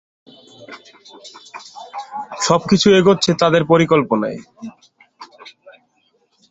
[2.41, 4.39] সব কিছু এগুচ্ছে তাদের পরিকল্পনায়।